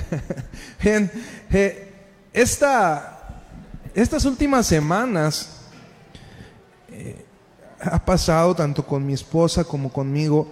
[0.82, 1.10] Bien,
[1.50, 1.92] eh,
[2.32, 5.60] estas últimas semanas
[6.90, 7.24] eh,
[7.80, 10.50] ha pasado tanto con mi esposa como conmigo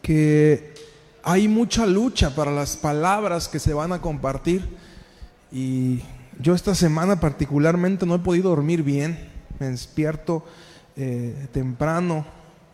[0.00, 0.74] que
[1.22, 4.66] hay mucha lucha para las palabras que se van a compartir
[5.52, 6.02] y
[6.40, 9.18] yo esta semana particularmente no he podido dormir bien,
[9.58, 10.44] me despierto
[10.96, 12.24] eh, temprano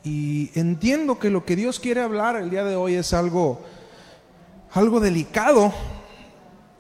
[0.05, 3.63] y entiendo que lo que Dios quiere hablar el día de hoy es algo,
[4.75, 5.73] algo delicado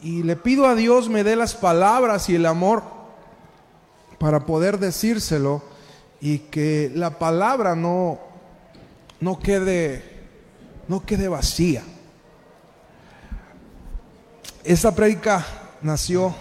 [0.02, 2.82] y le pido a Dios me dé las palabras y el amor
[4.18, 5.62] para poder decírselo
[6.20, 8.18] y que la palabra no,
[9.20, 10.14] no quede
[10.88, 11.82] no quede vacía.
[14.64, 15.44] Esta prédica
[15.82, 16.34] nació,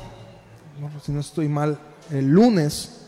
[1.03, 1.79] si no estoy mal,
[2.11, 3.01] el lunes.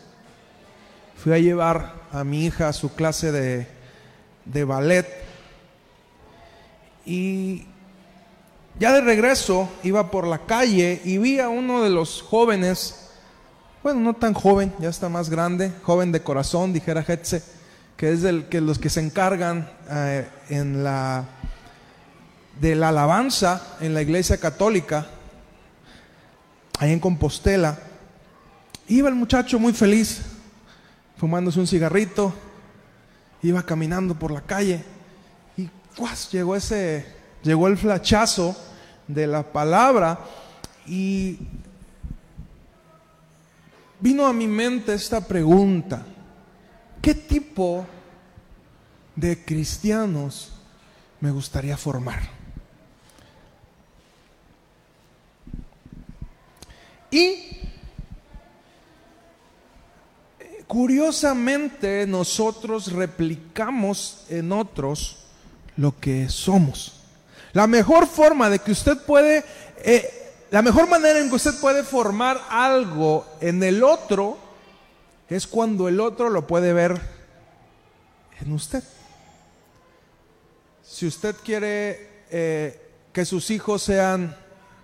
[1.16, 3.66] Fui a llevar a mi hija a su clase de,
[4.44, 5.06] de ballet
[7.04, 7.66] y
[8.78, 13.08] ya de regreso iba por la calle y vi a uno de los jóvenes,
[13.82, 17.42] bueno, no tan joven, ya está más grande, joven de corazón, dijera Hetze,
[17.96, 21.24] que es el que los que se encargan eh, en la
[22.60, 25.06] de la alabanza en la iglesia católica,
[26.78, 27.78] ahí en Compostela.
[28.88, 30.22] Iba el muchacho muy feliz,
[31.16, 32.32] fumándose un cigarrito,
[33.42, 34.84] iba caminando por la calle
[35.56, 35.68] y
[36.32, 37.06] llegó ese,
[37.42, 38.56] llegó el flachazo
[39.08, 40.18] de la palabra
[40.86, 41.38] y
[44.00, 46.04] vino a mi mente esta pregunta,
[47.00, 47.86] ¿qué tipo
[49.14, 50.52] de cristianos
[51.20, 52.20] me gustaría formar?
[57.10, 57.56] Y
[60.66, 65.24] curiosamente nosotros replicamos en otros
[65.76, 66.95] lo que somos.
[67.56, 69.42] La mejor forma de que usted puede,
[69.78, 74.36] eh, la mejor manera en que usted puede formar algo en el otro
[75.30, 77.00] es cuando el otro lo puede ver
[78.42, 78.84] en usted.
[80.82, 84.36] Si usted quiere eh, que sus hijos sean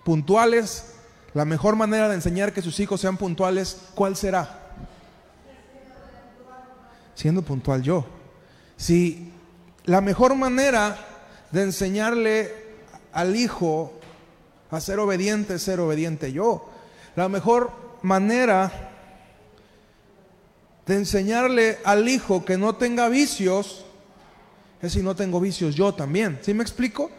[0.03, 0.95] puntuales,
[1.35, 4.61] la mejor manera de enseñar que sus hijos sean puntuales, ¿cuál será?
[7.13, 8.03] Siendo puntual yo.
[8.77, 9.31] Si
[9.85, 10.97] la mejor manera
[11.51, 12.62] de enseñarle
[13.13, 13.93] al hijo
[14.75, 16.67] a ser obediente ser obediente yo.
[17.15, 18.89] La mejor manera
[20.85, 23.85] de enseñarle al hijo que no tenga vicios
[24.81, 26.39] es si no tengo vicios yo también.
[26.41, 27.11] ¿Sí me explico?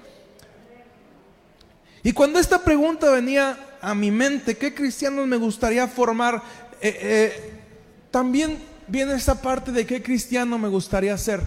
[2.03, 6.43] Y cuando esta pregunta venía a mi mente, ¿qué cristianos me gustaría formar?
[6.81, 7.53] Eh, eh,
[8.11, 11.41] también viene esta parte de qué cristiano me gustaría ser.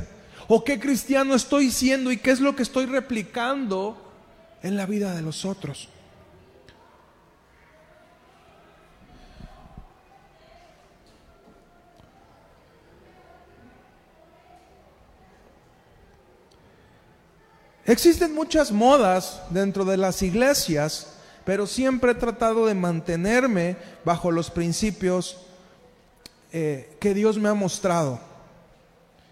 [0.47, 4.06] O qué cristiano estoy siendo y qué es lo que estoy replicando
[4.63, 5.89] en la vida de los otros.
[17.87, 21.13] Existen muchas modas dentro de las iglesias,
[21.45, 25.37] pero siempre he tratado de mantenerme bajo los principios
[26.51, 28.19] eh, que Dios me ha mostrado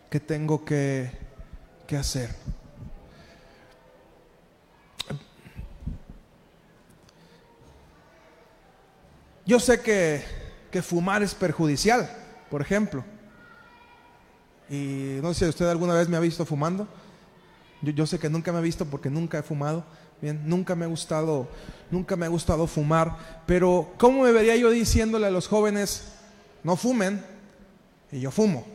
[0.10, 1.12] que tengo que,
[1.86, 2.34] que hacer.
[9.46, 10.24] Yo sé que,
[10.82, 12.10] fumar es perjudicial,
[12.50, 13.04] por ejemplo.
[14.70, 16.88] Y no sé si usted alguna vez me ha visto fumando.
[17.82, 19.86] Yo, sé que nunca me ha visto porque nunca he fumado.
[20.22, 21.48] Bien, nunca me ha gustado,
[21.92, 23.44] nunca me ha gustado fumar.
[23.46, 26.14] Pero ¿cómo me vería yo diciéndole a los jóvenes,
[26.64, 27.24] no fumen?
[28.12, 28.66] Y yo fumo.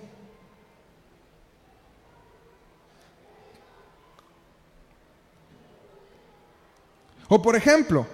[7.28, 8.06] O por ejemplo,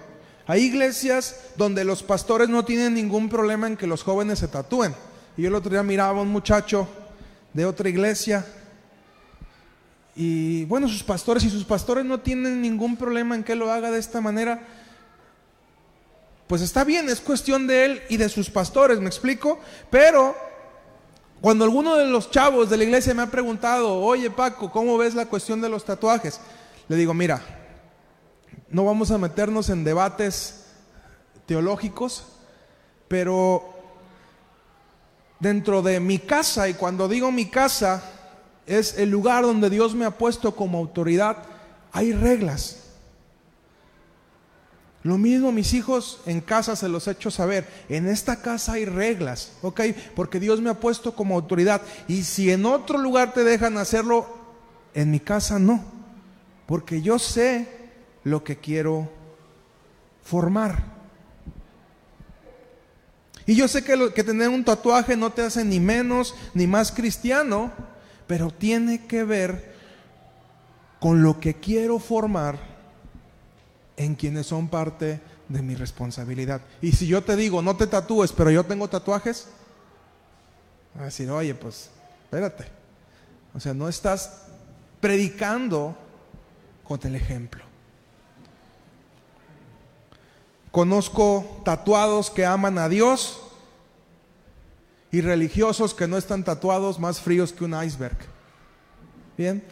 [0.47, 4.95] hay iglesias donde los pastores no tienen ningún problema en que los jóvenes se tatúen.
[5.35, 6.87] Y yo el otro día miraba a un muchacho
[7.53, 8.45] de otra iglesia
[10.19, 13.91] y bueno, sus pastores y sus pastores no tienen ningún problema en que lo haga
[13.91, 14.65] de esta manera.
[16.47, 19.59] Pues está bien, es cuestión de él y de sus pastores, ¿me explico?
[19.91, 20.35] Pero
[21.39, 25.13] cuando alguno de los chavos de la iglesia me ha preguntado, oye Paco, ¿cómo ves
[25.13, 26.39] la cuestión de los tatuajes?
[26.87, 27.39] Le digo, mira,
[28.69, 30.65] no vamos a meternos en debates
[31.45, 32.25] teológicos,
[33.07, 33.73] pero
[35.39, 38.03] dentro de mi casa, y cuando digo mi casa,
[38.65, 41.37] es el lugar donde Dios me ha puesto como autoridad,
[41.91, 42.83] hay reglas.
[45.03, 47.65] Lo mismo mis hijos en casa se los he hecho saber.
[47.87, 49.81] En esta casa hay reglas, ¿ok?
[50.15, 51.81] Porque Dios me ha puesto como autoridad.
[52.09, 54.27] Y si en otro lugar te dejan hacerlo,
[54.93, 55.81] en mi casa no.
[56.65, 57.76] Porque yo sé
[58.27, 59.09] lo que quiero
[60.23, 60.83] formar.
[63.45, 67.71] Y yo sé que, tener un tatuaje no te hace ni menos ni más cristiano,
[68.27, 69.77] pero tiene que ver
[70.99, 72.57] con lo que quiero formar
[73.95, 76.61] en quienes son parte de mi responsabilidad.
[76.81, 79.47] Y si yo te digo, no te tatúes, pero yo tengo tatuajes,
[80.99, 81.89] a decir, oye, pues,
[82.25, 82.65] espérate.
[83.53, 84.47] O sea, no estás
[84.99, 85.95] predicando
[86.83, 87.66] con el ejemplo.
[90.71, 93.41] Conozco tatuados que aman a Dios
[95.11, 98.17] y religiosos que no están tatuados más fríos que un iceberg.
[99.37, 99.63] Bien.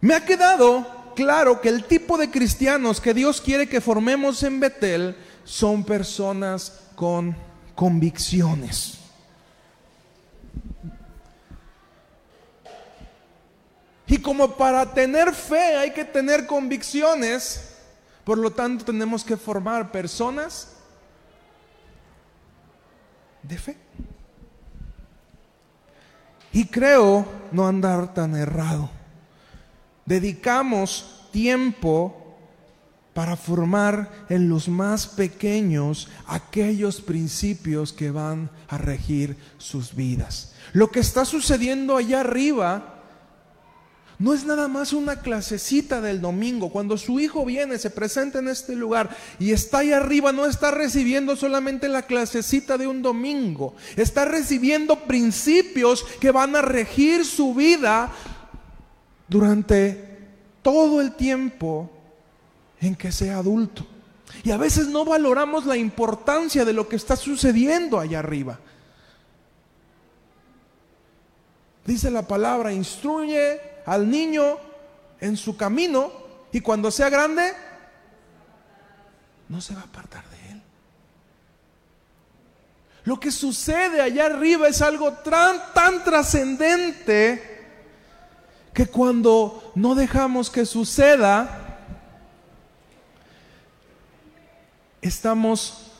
[0.00, 4.60] Me ha quedado claro que el tipo de cristianos que Dios quiere que formemos en
[4.60, 7.36] Betel son personas con
[7.74, 8.98] convicciones.
[14.06, 17.73] Y como para tener fe hay que tener convicciones,
[18.24, 20.68] por lo tanto tenemos que formar personas
[23.42, 23.76] de fe.
[26.52, 28.88] Y creo no andar tan errado.
[30.06, 32.24] Dedicamos tiempo
[33.12, 40.54] para formar en los más pequeños aquellos principios que van a regir sus vidas.
[40.72, 42.93] Lo que está sucediendo allá arriba
[44.24, 46.70] no es nada más una clasecita del domingo.
[46.70, 50.70] Cuando su hijo viene, se presenta en este lugar y está ahí arriba, no está
[50.70, 53.74] recibiendo solamente la clasecita de un domingo.
[53.96, 58.10] Está recibiendo principios que van a regir su vida
[59.28, 60.16] durante
[60.62, 61.90] todo el tiempo
[62.80, 63.86] en que sea adulto.
[64.42, 68.58] Y a veces no valoramos la importancia de lo que está sucediendo allá arriba.
[71.84, 74.58] Dice la palabra, instruye al niño
[75.20, 76.12] en su camino
[76.52, 77.52] y cuando sea grande,
[79.48, 80.62] no se va a apartar de él.
[83.04, 87.54] Lo que sucede allá arriba es algo tan, tan trascendente
[88.72, 91.78] que cuando no dejamos que suceda,
[95.00, 95.92] estamos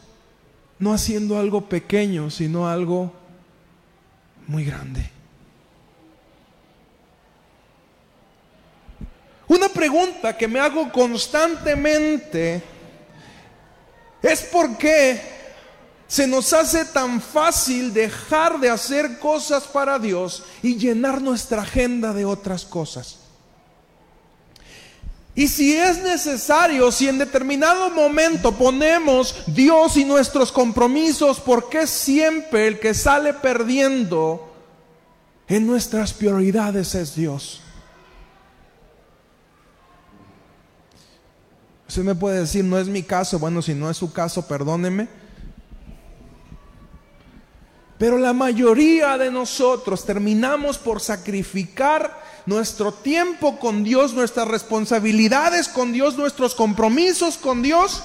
[0.78, 3.12] no haciendo algo pequeño, sino algo
[4.46, 5.13] muy grande.
[9.48, 12.62] Una pregunta que me hago constantemente
[14.22, 15.20] es por qué
[16.06, 22.12] se nos hace tan fácil dejar de hacer cosas para Dios y llenar nuestra agenda
[22.12, 23.18] de otras cosas.
[25.34, 31.88] Y si es necesario, si en determinado momento ponemos Dios y nuestros compromisos, ¿por qué
[31.88, 34.52] siempre el que sale perdiendo
[35.48, 37.60] en nuestras prioridades es Dios?
[41.94, 43.38] Usted me puede decir, no es mi caso.
[43.38, 45.06] Bueno, si no es su caso, perdóneme.
[47.98, 55.92] Pero la mayoría de nosotros terminamos por sacrificar nuestro tiempo con Dios, nuestras responsabilidades con
[55.92, 58.02] Dios, nuestros compromisos con Dios,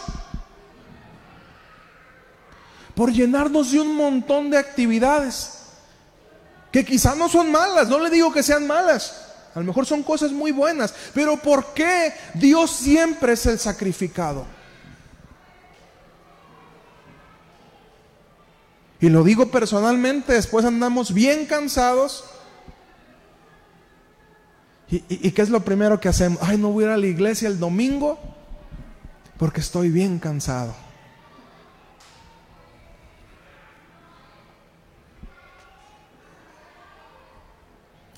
[2.93, 5.63] por llenarnos de un montón de actividades
[6.71, 10.03] que quizás no son malas, no le digo que sean malas, a lo mejor son
[10.03, 14.45] cosas muy buenas, pero ¿por qué Dios siempre es el sacrificado?
[19.01, 22.25] Y lo digo personalmente, después andamos bien cansados.
[24.91, 26.39] ¿Y, qué es lo primero que hacemos?
[26.41, 28.19] Ay, no voy a ir a la iglesia el domingo
[29.37, 30.75] porque estoy bien cansado.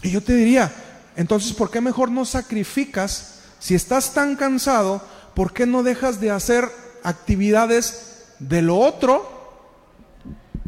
[0.02, 0.72] Y yo te diría,
[1.16, 3.40] entonces, ¿por qué mejor no sacrificas?
[3.60, 5.02] Si estás tan cansado,
[5.36, 6.70] ¿por qué no dejas de hacer
[7.04, 9.40] actividades de lo otro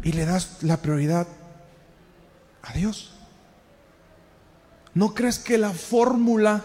[0.02, 1.26] y le das la prioridad
[2.62, 3.14] a Dios?
[4.94, 6.62] ¿No crees que la fórmula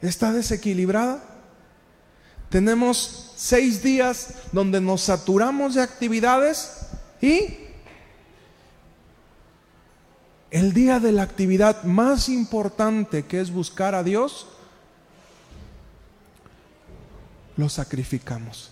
[0.00, 1.22] está desequilibrada?
[2.48, 6.86] Tenemos seis días donde nos saturamos de actividades
[7.20, 7.61] y
[10.52, 14.46] el día de la actividad más importante que es buscar a Dios,
[17.56, 18.70] lo sacrificamos.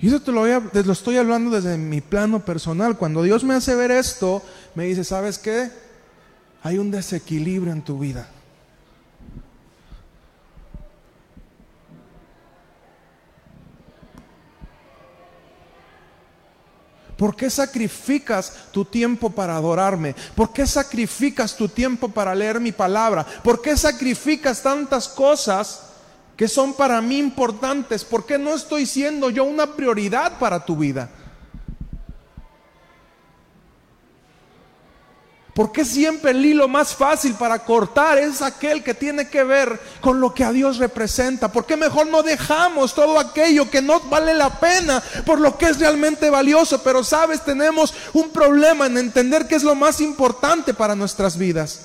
[0.00, 2.96] Y eso te lo, te lo, estoy hablando desde mi plano personal.
[2.96, 4.42] Cuando Dios me hace ver esto,
[4.74, 5.70] me dice, ¿sabes qué?
[6.62, 8.26] Hay un desequilibrio en tu vida.
[17.24, 20.14] ¿Por qué sacrificas tu tiempo para adorarme?
[20.34, 23.24] ¿Por qué sacrificas tu tiempo para leer mi palabra?
[23.24, 25.84] ¿Por qué sacrificas tantas cosas
[26.36, 28.04] que son para mí importantes?
[28.04, 31.08] ¿Por qué no estoy siendo yo una prioridad para tu vida?
[35.54, 39.80] ¿Por qué siempre el hilo más fácil para cortar es aquel que tiene que ver
[40.00, 41.52] con lo que a Dios representa?
[41.52, 45.66] ¿Por qué mejor no dejamos todo aquello que no vale la pena por lo que
[45.66, 46.82] es realmente valioso?
[46.82, 51.82] Pero sabes, tenemos un problema en entender qué es lo más importante para nuestras vidas.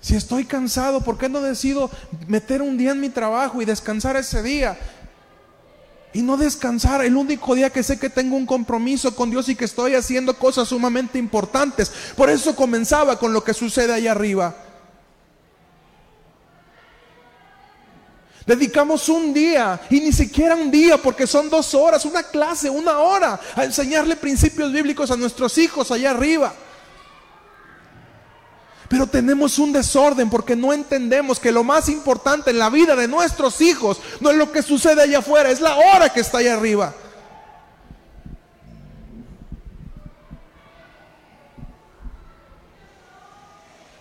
[0.00, 1.90] Si estoy cansado, ¿por qué no decido
[2.26, 4.78] meter un día en mi trabajo y descansar ese día?
[6.12, 7.04] Y no descansar.
[7.04, 10.34] El único día que sé que tengo un compromiso con Dios y que estoy haciendo
[10.34, 11.90] cosas sumamente importantes.
[12.16, 14.54] Por eso comenzaba con lo que sucede allá arriba.
[18.46, 22.98] Dedicamos un día y ni siquiera un día porque son dos horas, una clase, una
[22.98, 26.52] hora a enseñarle principios bíblicos a nuestros hijos allá arriba.
[28.92, 33.08] Pero tenemos un desorden porque no entendemos que lo más importante en la vida de
[33.08, 36.52] nuestros hijos no es lo que sucede allá afuera, es la hora que está allá
[36.52, 36.94] arriba.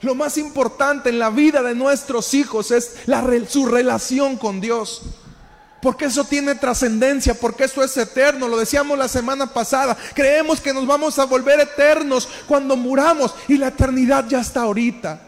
[0.02, 2.98] Lo más importante en la vida de nuestros hijos es
[3.48, 5.04] su relación con Dios.
[5.82, 8.48] Porque eso tiene trascendencia, porque eso es eterno.
[8.48, 9.98] Lo decíamos la semana pasada.
[10.14, 15.20] Creemos que nos vamos a volver eternos cuando muramos y la eternidad ya está ahorita.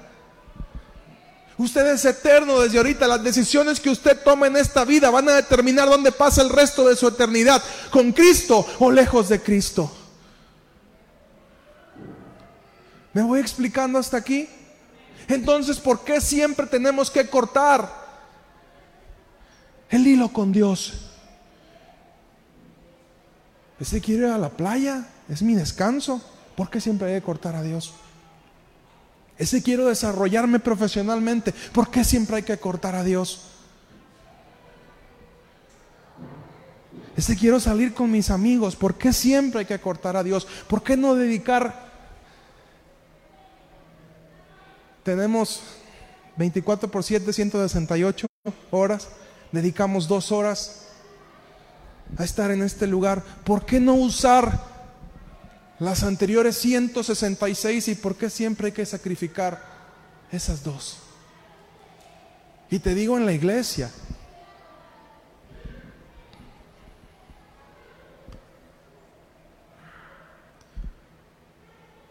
[1.58, 3.08] Usted es eterno desde ahorita.
[3.08, 6.88] Las decisiones que usted toma en esta vida van a determinar dónde pasa el resto
[6.88, 9.92] de su eternidad, con Cristo o lejos de Cristo.
[13.14, 14.48] ¿Me voy explicando hasta aquí?
[15.28, 18.03] Entonces, ¿por qué siempre tenemos que cortar?
[19.94, 20.94] El hilo con Dios.
[23.80, 26.20] Ese quiere ir a la playa, es mi descanso.
[26.56, 27.94] ¿Por qué siempre hay que cortar a Dios?
[29.38, 31.54] Ese quiero desarrollarme profesionalmente.
[31.72, 33.42] ¿Por qué siempre hay que cortar a Dios?
[37.16, 38.76] Ese quiero salir con mis amigos.
[38.76, 40.48] ¿Por qué siempre hay que cortar a Dios?
[40.68, 41.92] ¿Por qué no dedicar?
[45.04, 45.62] Tenemos
[46.36, 48.26] 24 por 7, 168
[48.72, 49.10] horas
[49.54, 50.82] dedicamos dos horas
[52.18, 54.74] a estar en este lugar, ¿por qué no usar
[55.80, 59.64] las anteriores 166 y por qué siempre hay que sacrificar
[60.32, 60.98] esas dos?
[62.70, 63.92] Y te digo en la iglesia,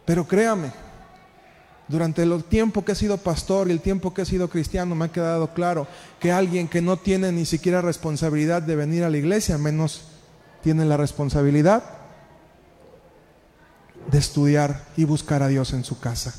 [0.05, 0.71] pero créame,
[1.93, 5.05] durante el tiempo que he sido pastor y el tiempo que he sido cristiano me
[5.05, 5.85] ha quedado claro
[6.19, 10.05] que alguien que no tiene ni siquiera responsabilidad de venir a la iglesia, menos
[10.63, 11.83] tiene la responsabilidad
[14.09, 16.33] de estudiar y buscar a Dios en su casa.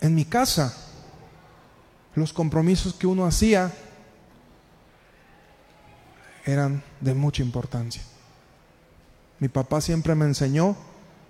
[0.00, 0.74] En mi casa,
[2.14, 3.70] los compromisos que uno hacía
[6.46, 8.02] eran de mucha importancia.
[9.40, 10.76] Mi papá siempre me enseñó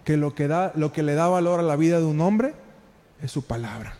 [0.05, 2.55] que lo que, da, lo que le da valor a la vida de un hombre
[3.23, 3.95] es su palabra.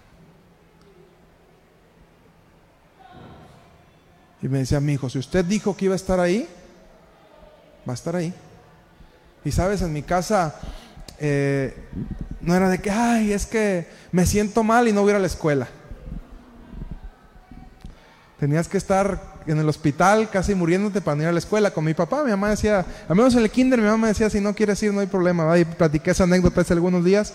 [4.41, 6.49] Y me decía mi hijo, si usted dijo que iba a estar ahí,
[7.87, 8.33] va a estar ahí.
[9.45, 10.55] Y sabes, en mi casa
[11.19, 11.77] eh,
[12.41, 15.17] no era de que, ay, es que me siento mal y no voy a ir
[15.17, 15.69] a la escuela.
[18.39, 21.95] Tenías que estar en el hospital casi muriéndote para ir a la escuela con mi
[21.95, 22.23] papá.
[22.23, 24.93] Mi mamá decía, al menos en el kinder, mi mamá decía, si no quieres ir,
[24.93, 25.59] no hay problema.
[25.59, 27.35] Y platiqué esa anécdota hace algunos días.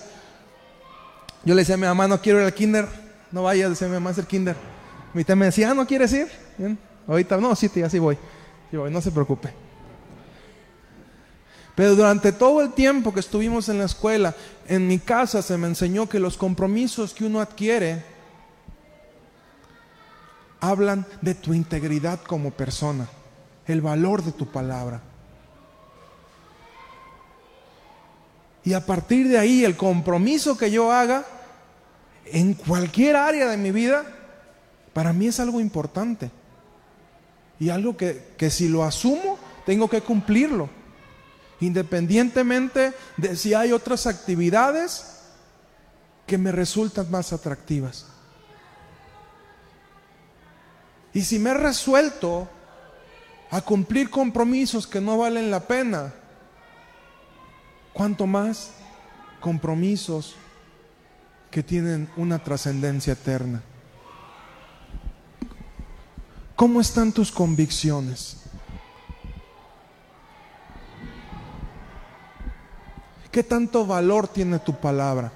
[1.44, 2.88] Yo le decía a mi mamá, no quiero ir al kinder.
[3.32, 4.56] No vayas, decía mi mamá, es el kinder.
[5.14, 6.28] Mi tía me decía, ah, ¿no quieres ir?
[6.58, 6.78] Bien.
[7.08, 8.18] Ahorita, no, sí, tía, voy.
[8.72, 9.54] Voy, no se preocupe.
[11.76, 14.36] Pero durante todo el tiempo que estuvimos en la escuela,
[14.68, 18.13] en mi casa se me enseñó que los compromisos que uno adquiere
[20.64, 23.10] hablan de tu integridad como persona,
[23.68, 25.02] el valor de tu palabra.
[28.64, 31.26] Y a partir de ahí, el compromiso que yo haga
[32.26, 34.06] en cualquier área de mi vida,
[34.94, 36.32] para mí es algo importante.
[37.60, 40.70] Y algo que, que si lo asumo, tengo que cumplirlo.
[41.60, 45.18] Independientemente de si hay otras actividades
[46.26, 48.13] que me resultan más atractivas.
[51.14, 52.48] Y si me he resuelto
[53.52, 56.14] a cumplir compromisos que no valen la pena,
[57.94, 58.72] ¿cuánto más
[59.44, 60.36] compromisos
[61.54, 63.62] que tienen una trascendencia eterna.
[66.56, 68.38] ¿Cómo están tus convicciones?
[73.32, 75.32] ¿Qué tanto valor tiene tu palabra?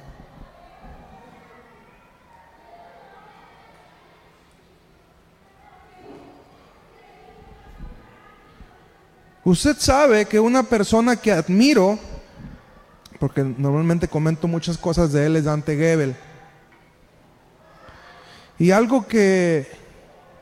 [9.48, 11.98] Usted sabe que una persona que admiro,
[13.18, 16.18] porque normalmente comento muchas cosas de él, es Dante Gebel.
[18.60, 19.66] Y algo que,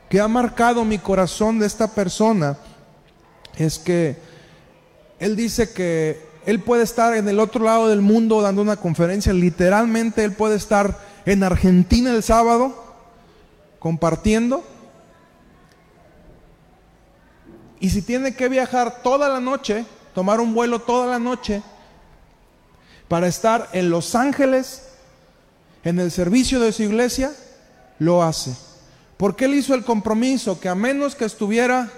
[0.09, 2.57] que ha marcado mi corazón de esta persona
[3.59, 4.17] es que
[5.19, 9.33] él dice que él puede estar en el otro lado del mundo dando una conferencia,
[9.33, 12.73] literalmente él puede estar en Argentina el sábado
[13.77, 14.63] compartiendo
[17.79, 21.61] Y si tiene que viajar toda la noche, tomar un vuelo toda la noche,
[23.07, 24.83] para estar en Los Ángeles,
[25.83, 27.31] en el servicio de su iglesia,
[27.99, 28.55] lo hace.
[29.17, 31.91] Porque él hizo el compromiso que a menos que estuviera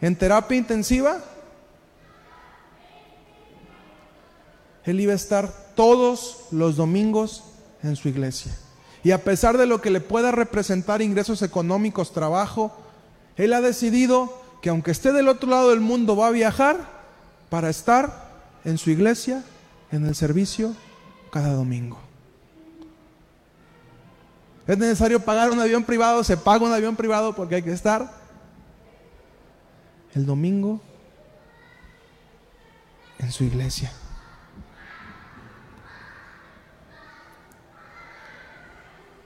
[0.00, 1.18] en terapia intensiva,
[4.84, 7.44] él iba a estar todos los domingos
[7.82, 8.52] en su iglesia.
[9.04, 12.74] Y a pesar de lo que le pueda representar ingresos económicos, trabajo,
[13.36, 16.76] él ha decidido que aunque esté del otro lado del mundo, va a viajar
[17.48, 18.32] para estar
[18.64, 19.44] en su iglesia,
[19.92, 20.74] en el servicio,
[21.30, 22.00] cada domingo.
[24.66, 28.12] Es necesario pagar un avión privado, se paga un avión privado porque hay que estar
[30.16, 30.80] el domingo
[33.20, 33.92] en su iglesia.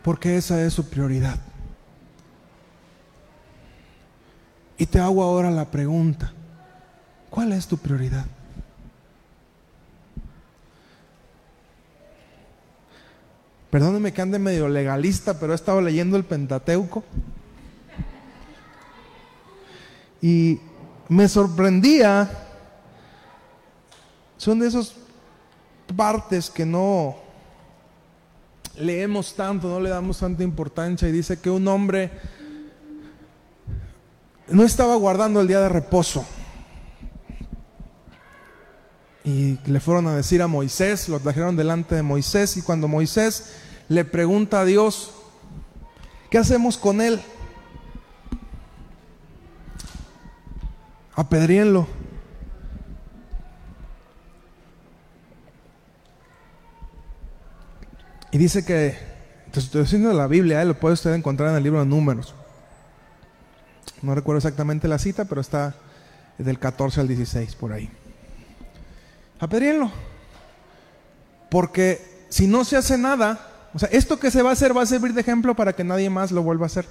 [0.02, 1.38] Porque esa es su prioridad.
[4.80, 6.32] Y te hago ahora la pregunta,
[7.28, 8.24] ¿cuál es tu prioridad?
[13.68, 17.04] Perdóneme que ande medio legalista, pero he estado leyendo el Pentateuco.
[20.22, 20.58] Y
[21.10, 22.30] me sorprendía,
[24.38, 24.94] son de esas
[25.94, 27.16] partes que no
[28.78, 32.39] leemos tanto, no le damos tanta importancia y dice que un hombre
[34.50, 36.24] no estaba guardando el día de reposo.
[39.24, 43.52] Y le fueron a decir a Moisés, lo trajeron delante de Moisés y cuando Moisés
[43.88, 45.12] le pregunta a Dios,
[46.30, 47.20] ¿qué hacemos con él?
[51.14, 51.86] Apedríenlo.
[58.32, 58.96] Y dice que,
[59.52, 60.64] estoy diciendo la Biblia, ¿eh?
[60.64, 62.34] lo puede usted encontrar en el libro de Números.
[64.02, 65.74] No recuerdo exactamente la cita, pero está
[66.38, 67.90] del 14 al 16 por ahí.
[69.38, 69.90] Apedríenlo.
[71.50, 73.40] Porque si no se hace nada,
[73.74, 75.84] o sea, esto que se va a hacer va a servir de ejemplo para que
[75.84, 76.86] nadie más lo vuelva a hacer.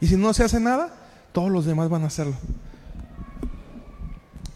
[0.00, 0.94] Y si no se hace nada,
[1.32, 2.34] todos los demás van a hacerlo.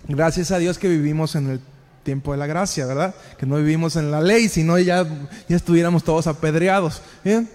[0.09, 1.61] Gracias a Dios que vivimos en el
[2.03, 3.15] tiempo de la gracia, ¿verdad?
[3.39, 5.07] Que no vivimos en la ley, sino ya,
[5.49, 7.03] ya estuviéramos todos apedreados.
[7.25, 7.49] ¿Bien?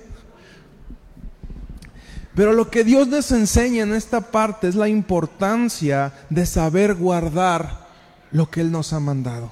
[2.36, 7.88] Pero lo que Dios nos enseña en esta parte es la importancia de saber guardar
[8.32, 9.52] lo que Él nos ha mandado.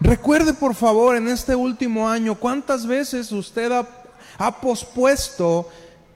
[0.00, 3.86] Recuerde por favor en este último año cuántas veces usted ha,
[4.38, 5.68] ha, pospuesto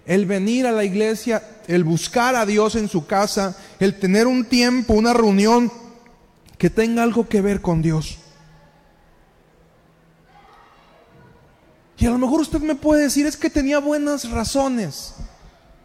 [0.07, 4.45] el venir a la iglesia, el buscar a Dios en su casa, el tener un
[4.45, 5.82] tiempo, una reunión
[6.63, 8.19] que tenga algo que ver con Dios.
[11.99, 15.17] Y a lo mejor usted me puede decir, es que tenía buenas razones,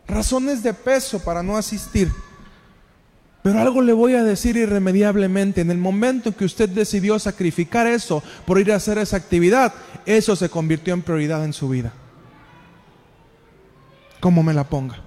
[0.08, 2.12] razones de peso para no asistir.
[3.42, 7.88] Pero algo le voy a decir irremediablemente, en el momento en que usted decidió sacrificar
[7.88, 9.74] eso por ir a hacer esa actividad,
[10.06, 11.92] eso se convirtió en prioridad en su vida.
[14.20, 15.02] Como me la ponga.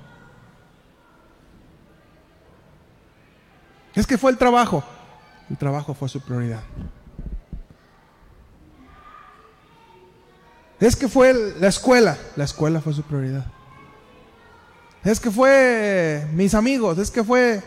[3.95, 4.83] Es que fue el trabajo.
[5.51, 6.63] El trabajo fue su prioridad.
[10.79, 13.45] Es que fue la escuela, la escuela fue su prioridad.
[15.05, 17.63] Es que fue mis amigos, es que fue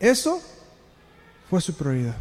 [0.00, 0.40] eso
[1.50, 2.16] fue su prioridad.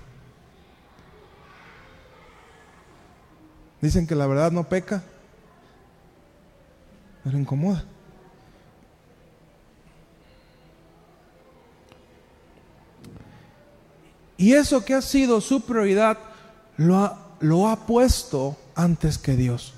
[3.82, 5.04] Dicen que la verdad no peca,
[7.24, 7.84] pero incomoda.
[14.44, 16.18] Y eso que ha sido su prioridad
[16.76, 19.74] lo ha, lo ha puesto antes que Dios.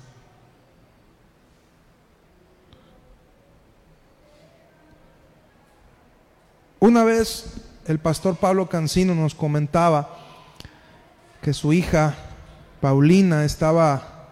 [6.80, 7.44] Una vez
[7.86, 10.18] el pastor Pablo Cancino nos comentaba
[11.40, 12.16] que su hija
[12.80, 14.26] Paulina estaba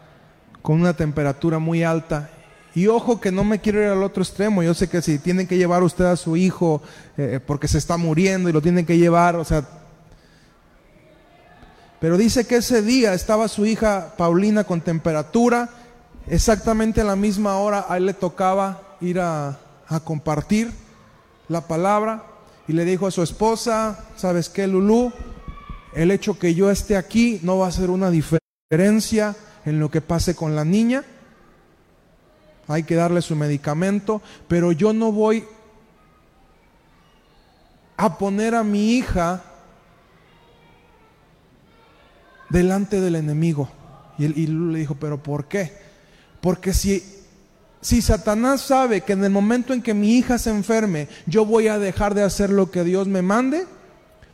[0.63, 2.29] con una temperatura muy alta.
[2.75, 4.65] Y ojo que no me quiero ir al otro extremo.
[4.65, 6.83] Yo sé que si tienen que llevar usted a su hijo
[7.17, 9.84] eh, porque se está muriendo y lo tienen que llevar, o sea...
[12.01, 15.71] Pero dice que ese día estaba su hija Paulina con temperatura.
[16.27, 19.59] Exactamente a la misma hora a él le tocaba ir a,
[20.05, 20.73] compartir
[21.49, 22.25] la palabra
[22.67, 25.13] y le dijo a su esposa, ¿sabes qué, Lulú?
[25.95, 30.01] El hecho que yo esté aquí no va a ser una diferencia en lo que
[30.01, 31.05] pase con la niña.
[32.67, 35.45] Hay que darle su medicamento, pero yo no voy
[37.97, 39.43] a poner a mi hija
[42.51, 43.69] delante del enemigo.
[44.19, 45.73] Y, y Lulú le dijo, pero ¿por qué?
[46.41, 47.03] Porque si
[47.85, 51.69] si Satanás sabe que en el momento en que mi hija se enferme, yo voy
[51.69, 53.67] a dejar de hacer lo que Dios me mande,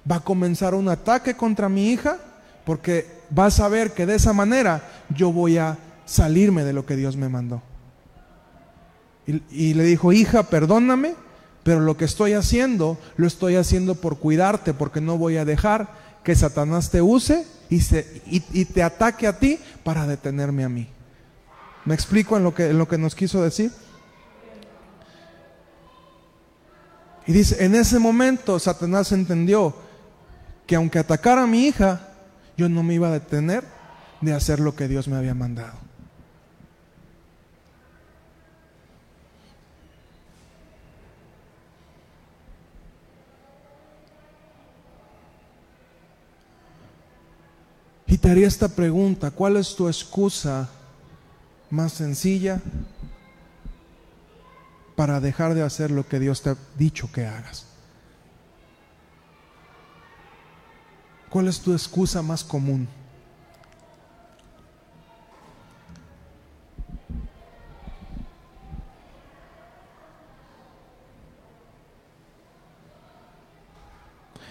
[0.09, 2.19] va a comenzar un ataque contra mi hija,
[2.65, 6.95] porque va a saber que de esa manera yo voy a salirme de lo que
[6.95, 7.61] Dios me mandó.
[9.27, 11.17] Y, y le dijo, hija, perdóname,
[11.65, 15.89] pero lo que estoy haciendo, lo estoy haciendo por cuidarte, porque no voy a dejar
[16.23, 20.69] que Satanás te use y, se, y, y te ataque a ti para detenerme a
[20.69, 20.89] mí.
[21.85, 23.73] ¿Me explico en lo que, en lo que nos quiso decir?
[27.27, 29.75] Y dice, en ese momento Satanás entendió
[30.67, 32.09] que aunque atacara a mi hija,
[32.57, 33.65] yo no me iba a detener
[34.21, 35.90] de hacer lo que Dios me había mandado.
[48.11, 50.69] Y te haría esta pregunta, ¿cuál es tu excusa
[51.71, 52.61] más sencilla
[54.97, 57.67] para dejar de hacer lo que Dios te ha dicho que hagas?
[61.29, 62.89] ¿Cuál es tu excusa más común?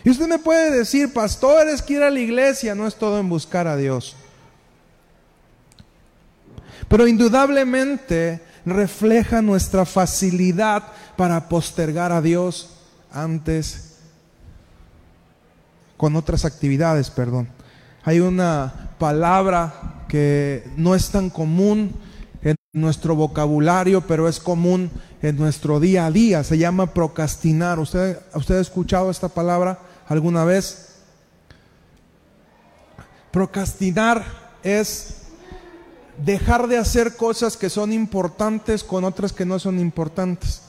[0.04, 3.20] Y usted me puede decir, pastor, es que ir a la iglesia no es todo
[3.20, 4.16] en buscar a Dios.
[6.88, 10.84] Pero indudablemente refleja nuestra facilidad
[11.16, 12.78] para postergar a Dios
[13.12, 13.98] antes
[15.98, 17.50] con otras actividades, perdón.
[18.04, 21.94] Hay una palabra que no es tan común
[22.42, 24.90] en nuestro vocabulario, pero es común
[25.22, 26.44] en nuestro día a día.
[26.44, 27.80] Se llama procrastinar.
[27.80, 30.88] ¿Usted, ¿Usted ha escuchado esta palabra alguna vez?
[33.32, 34.26] Procrastinar
[34.64, 35.22] es
[36.18, 40.64] dejar de hacer cosas que son importantes con otras que no son importantes.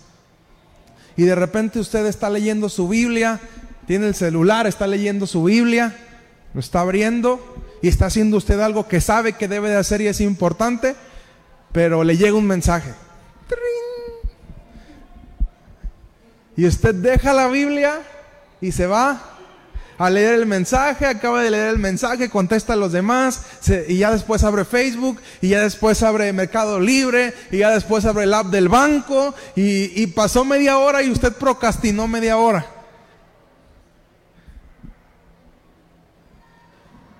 [1.16, 3.40] Y de repente usted está leyendo su Biblia,
[3.86, 5.96] tiene el celular, está leyendo su Biblia,
[6.54, 7.40] lo está abriendo
[7.82, 10.94] y está haciendo usted algo que sabe que debe de hacer y es importante,
[11.72, 12.94] pero le llega un mensaje.
[16.56, 18.02] Y usted deja la Biblia
[18.60, 19.22] y se va
[19.98, 23.42] a leer el mensaje, acaba de leer el mensaje, contesta a los demás,
[23.86, 28.24] y ya después abre Facebook, y ya después abre Mercado Libre, y ya después abre
[28.24, 32.64] el app del banco, y, y pasó media hora y usted procrastinó media hora.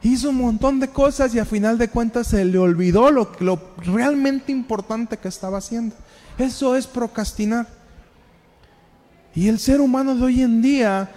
[0.02, 3.60] Hizo un montón de cosas y a final de cuentas se le olvidó lo, lo
[3.84, 5.94] realmente importante que estaba haciendo.
[6.38, 7.66] Eso es procrastinar.
[9.34, 11.10] Y el ser humano de hoy en día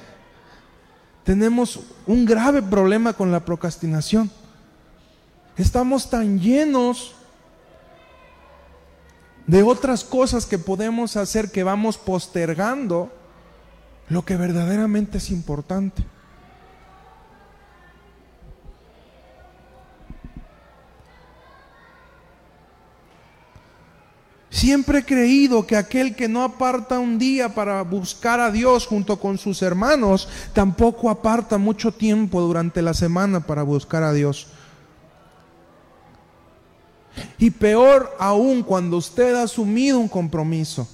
[1.23, 4.29] tenemos un grave problema con la procrastinación.
[5.57, 7.15] Estamos tan llenos
[9.47, 13.11] de otras cosas que podemos hacer que vamos postergando
[14.09, 16.03] lo que verdaderamente es importante.
[24.63, 29.19] Siempre he creído que aquel que no aparta un día para buscar a Dios junto
[29.19, 34.47] con sus hermanos, tampoco aparta mucho tiempo durante la semana para buscar a Dios.
[37.37, 40.87] Y peor aún cuando usted ha asumido un compromiso.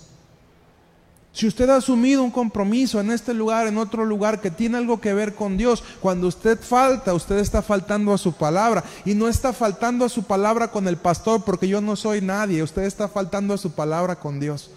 [1.31, 4.99] Si usted ha asumido un compromiso en este lugar, en otro lugar que tiene algo
[4.99, 8.83] que ver con Dios, cuando usted falta, usted está faltando a su palabra.
[9.05, 12.63] Y no está faltando a su palabra con el pastor porque yo no soy nadie,
[12.63, 14.71] usted está faltando a su palabra con Dios.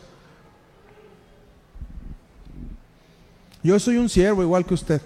[3.63, 5.01] Yo soy un siervo igual que usted.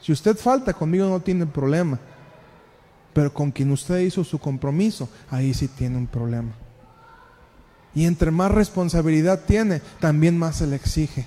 [0.00, 1.98] Si usted falta conmigo no tiene problema.
[3.12, 6.52] Pero con quien usted hizo su compromiso, ahí sí tiene un problema.
[7.94, 11.26] Y entre más responsabilidad tiene, también más se le exige.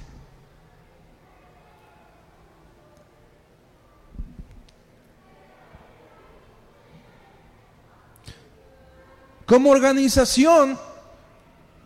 [9.52, 10.80] Como organización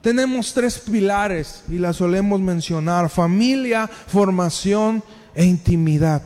[0.02, 6.22] tenemos tres pilares y las solemos mencionar, familia, formación e intimidad.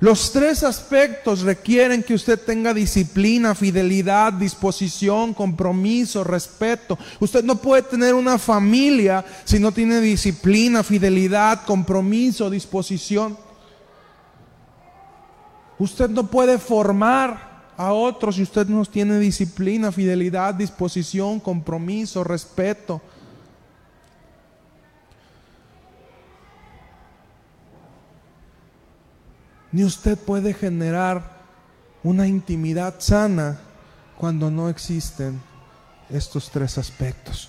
[0.00, 6.96] Los tres aspectos requieren que usted tenga disciplina, fidelidad, disposición, compromiso, respeto.
[7.18, 13.36] Usted no puede tener una familia si no tiene disciplina, fidelidad, compromiso, disposición.
[15.80, 23.00] Usted no puede formar a otros si usted no tiene disciplina, fidelidad, disposición, compromiso, respeto.
[29.78, 31.22] Ni usted puede generar
[32.02, 33.60] una intimidad sana
[34.16, 35.40] cuando no existen
[36.10, 37.48] estos tres aspectos.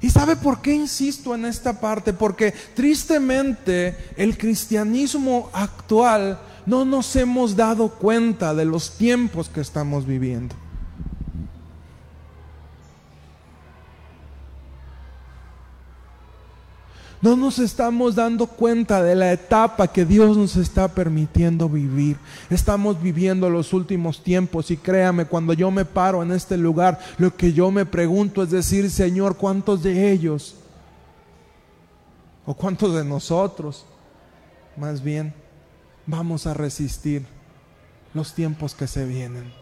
[0.00, 2.14] ¿Y sabe por qué insisto en esta parte?
[2.14, 10.06] Porque tristemente el cristianismo actual no nos hemos dado cuenta de los tiempos que estamos
[10.06, 10.56] viviendo.
[17.20, 22.16] No nos estamos dando cuenta de la etapa que Dios nos está permitiendo vivir.
[22.48, 27.34] Estamos viviendo los últimos tiempos y créame, cuando yo me paro en este lugar, lo
[27.34, 30.54] que yo me pregunto es decir, Señor, ¿cuántos de ellos?
[32.46, 33.84] ¿O cuántos de nosotros?
[34.76, 35.34] Más bien,
[36.06, 37.26] vamos a resistir
[38.14, 39.57] los tiempos que se vienen.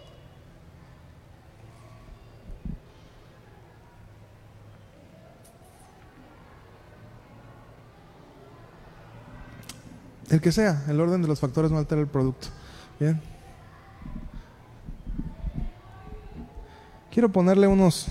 [10.31, 12.49] El que sea, el orden de los factores no altera el producto.
[12.99, 13.21] Bien.
[17.11, 18.09] Quiero ponerle unos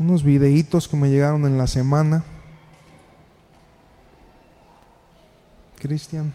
[0.00, 2.22] unos videitos que me llegaron en la semana.
[5.76, 6.32] Cristian.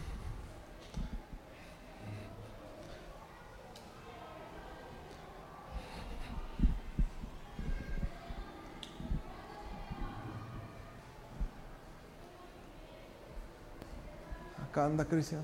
[14.73, 15.43] Acá anda Cristian.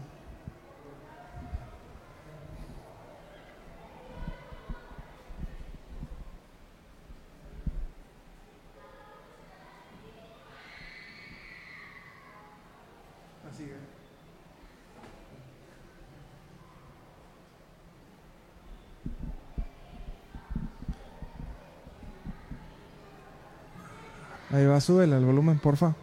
[24.51, 25.93] Ahí va, súbele el volumen, porfa.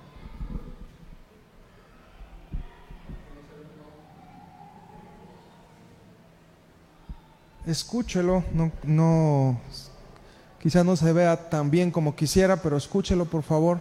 [7.77, 9.61] Escúchelo, no, no,
[10.63, 13.81] quizá no se vea tan bien como quisiera, pero escúchelo por favor.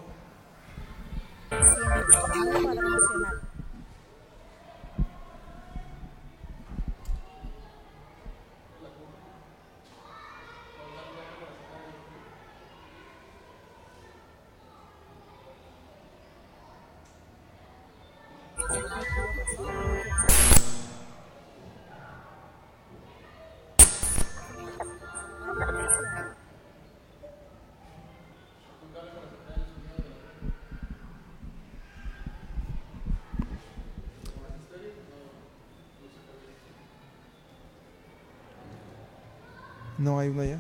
[40.06, 40.60] No hay una ya.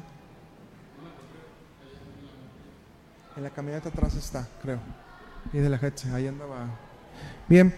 [3.37, 4.79] En la camioneta atrás está, creo.
[5.53, 6.65] Y de la gente, ahí andaba.
[7.47, 7.75] Bien.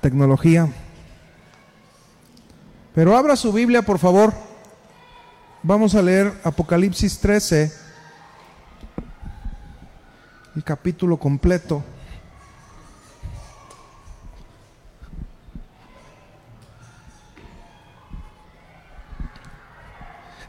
[0.00, 0.66] Tecnología.
[2.94, 4.32] Pero abra su Biblia, por favor.
[5.62, 7.70] Vamos a leer Apocalipsis 13,
[10.56, 11.84] el capítulo completo.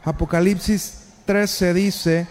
[0.04, 0.94] Apocalipsis
[1.26, 2.28] 13 dice,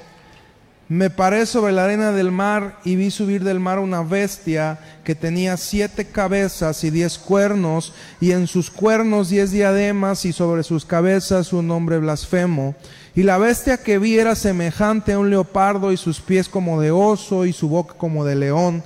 [0.89, 5.15] me paré sobre la arena del mar y vi subir del mar una bestia que
[5.15, 10.85] tenía siete cabezas y diez cuernos, y en sus cuernos diez diademas y sobre sus
[10.85, 12.75] cabezas un nombre blasfemo.
[13.15, 16.91] Y la bestia que vi era semejante a un leopardo y sus pies como de
[16.91, 18.83] oso y su boca como de león.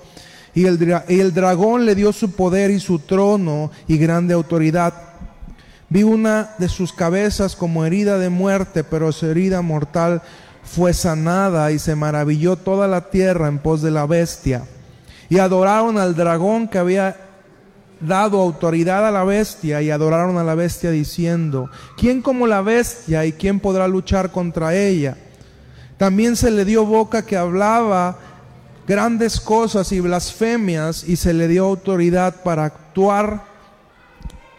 [0.54, 5.13] Y el, y el dragón le dio su poder y su trono y grande autoridad
[5.88, 10.22] Vi una de sus cabezas como herida de muerte, pero su herida mortal
[10.64, 14.64] fue sanada y se maravilló toda la tierra en pos de la bestia.
[15.28, 17.16] Y adoraron al dragón que había
[18.00, 23.24] dado autoridad a la bestia y adoraron a la bestia diciendo, ¿quién como la bestia
[23.24, 25.16] y quién podrá luchar contra ella?
[25.96, 28.18] También se le dio boca que hablaba
[28.86, 33.53] grandes cosas y blasfemias y se le dio autoridad para actuar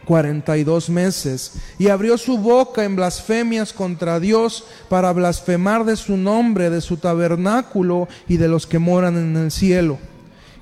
[0.06, 6.70] 42 meses y abrió su boca en blasfemias contra Dios para blasfemar de su nombre,
[6.70, 9.98] de su tabernáculo y de los que moran en el cielo.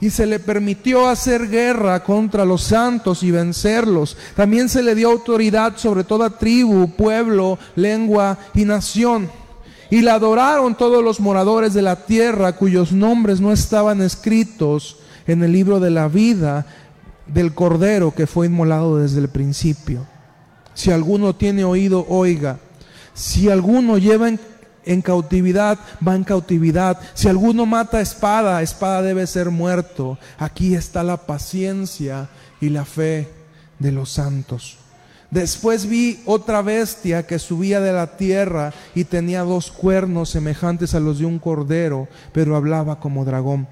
[0.02, 4.18] Y se le permitió hacer guerra contra los santos y vencerlos.
[4.36, 9.30] También se le dio autoridad sobre toda tribu, pueblo, lengua y nación.
[9.90, 15.44] Y la adoraron todos los moradores de la tierra cuyos nombres no estaban escritos en
[15.44, 16.66] el libro de la vida
[17.28, 20.06] del Cordero que fue inmolado desde el principio.
[20.74, 22.60] Si alguno tiene oído, oiga.
[23.14, 24.30] Si alguno lleva
[24.86, 27.00] en, cautividad, va en cautividad.
[27.14, 30.18] Si alguno mata espada, espada debe ser muerto.
[30.38, 33.30] Aquí está la paciencia y la fe
[33.80, 34.78] de los santos.
[35.30, 41.00] Después vi otra bestia que subía de la tierra y tenía dos cuernos semejantes a
[41.00, 43.68] los de un cordero, pero hablaba como dragón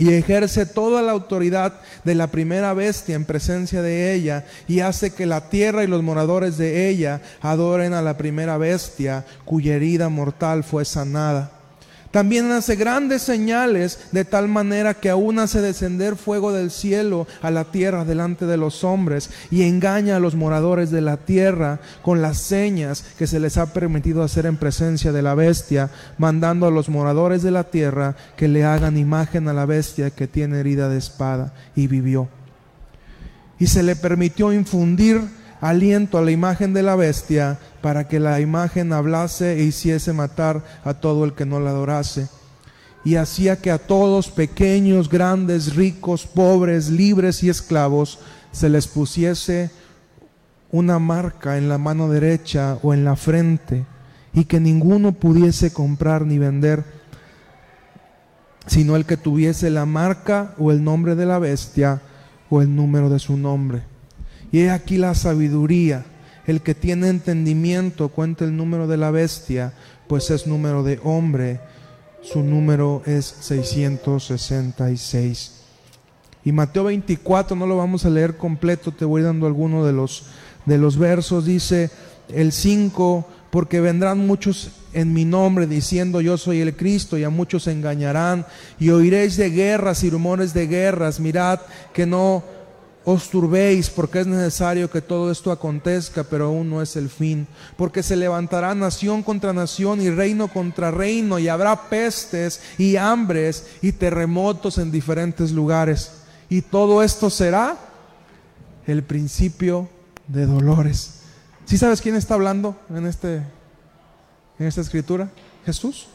[0.00, 5.12] y ejerce toda la autoridad de la primera bestia en presencia de ella y hace
[5.12, 10.08] que la tierra y los moradores de ella adoren a la primera bestia cuya herida
[10.08, 11.59] mortal fue sanada.
[12.10, 17.52] También hace grandes señales de tal manera que aún hace descender fuego del cielo a
[17.52, 22.20] la tierra delante de los hombres y engaña a los moradores de la tierra con
[22.20, 26.72] las señas que se les ha permitido hacer en presencia de la bestia, mandando a
[26.72, 30.88] los moradores de la tierra que le hagan imagen a la bestia que tiene herida
[30.88, 32.28] de espada y vivió.
[33.60, 35.22] Y se le permitió infundir
[35.60, 40.64] aliento a la imagen de la bestia para que la imagen hablase e hiciese matar
[40.84, 42.28] a todo el que no la adorase.
[43.04, 48.18] Y hacía que a todos, pequeños, grandes, ricos, pobres, libres y esclavos,
[48.52, 49.70] se les pusiese
[50.72, 53.86] una marca en la mano derecha o en la frente,
[54.32, 56.84] y que ninguno pudiese comprar ni vender,
[58.66, 62.00] sino el que tuviese la marca o el nombre de la bestia
[62.48, 63.82] o el número de su nombre.
[64.52, 66.04] Y he aquí la sabiduría.
[66.46, 69.72] El que tiene entendimiento cuenta el número de la bestia,
[70.08, 71.60] pues es número de hombre.
[72.22, 75.52] Su número es 666.
[76.44, 80.24] Y Mateo 24, no lo vamos a leer completo, te voy dando alguno de los,
[80.66, 81.44] de los versos.
[81.44, 81.90] Dice
[82.28, 87.30] el 5, porque vendrán muchos en mi nombre diciendo yo soy el Cristo y a
[87.30, 88.44] muchos engañarán
[88.78, 91.20] y oiréis de guerras y rumores de guerras.
[91.20, 91.60] Mirad
[91.92, 92.42] que no
[93.04, 97.46] os turbéis porque es necesario que todo esto acontezca, pero aún no es el fin,
[97.76, 103.66] porque se levantará nación contra nación y reino contra reino y habrá pestes y hambres
[103.80, 106.12] y terremotos en diferentes lugares.
[106.48, 107.78] Y todo esto será
[108.86, 109.88] el principio
[110.28, 111.20] de dolores.
[111.64, 113.36] ¿Sí sabes quién está hablando en, este,
[114.58, 115.30] en esta escritura?
[115.64, 116.08] Jesús.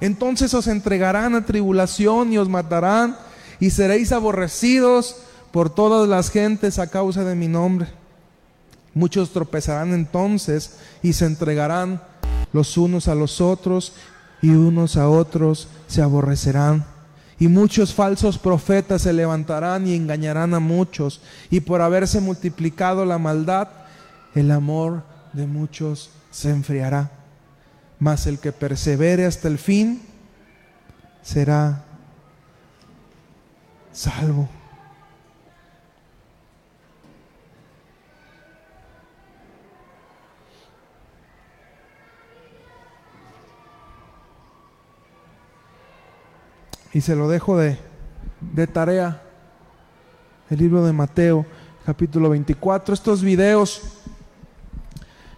[0.00, 3.16] Entonces os entregarán a tribulación y os matarán
[3.60, 5.16] y seréis aborrecidos
[5.54, 7.86] por todas las gentes a causa de mi nombre.
[8.92, 12.02] Muchos tropezarán entonces y se entregarán
[12.52, 13.92] los unos a los otros
[14.42, 16.84] y unos a otros se aborrecerán.
[17.38, 21.20] Y muchos falsos profetas se levantarán y engañarán a muchos.
[21.50, 23.68] Y por haberse multiplicado la maldad,
[24.34, 27.12] el amor de muchos se enfriará.
[28.00, 30.02] Mas el que persevere hasta el fin
[31.22, 31.84] será
[33.92, 34.48] salvo.
[46.94, 47.76] Y se lo dejo de,
[48.72, 49.20] tarea,
[50.48, 51.44] el libro de Mateo,
[51.84, 52.94] capítulo 24.
[52.94, 53.82] Estos videos